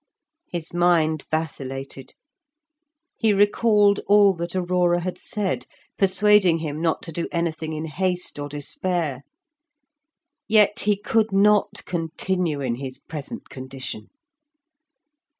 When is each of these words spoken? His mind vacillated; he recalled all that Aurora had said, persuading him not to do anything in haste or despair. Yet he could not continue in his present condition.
His 0.47 0.73
mind 0.73 1.25
vacillated; 1.29 2.15
he 3.17 3.33
recalled 3.33 3.99
all 4.07 4.33
that 4.33 4.55
Aurora 4.55 5.01
had 5.01 5.19
said, 5.19 5.67
persuading 5.95 6.57
him 6.57 6.81
not 6.81 7.03
to 7.03 7.11
do 7.11 7.27
anything 7.31 7.73
in 7.73 7.85
haste 7.85 8.39
or 8.39 8.49
despair. 8.49 9.21
Yet 10.47 10.79
he 10.79 10.97
could 10.97 11.31
not 11.31 11.85
continue 11.85 12.61
in 12.61 12.73
his 12.77 12.97
present 12.97 13.47
condition. 13.49 14.09